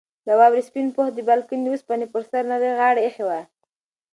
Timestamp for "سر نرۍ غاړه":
2.29-3.01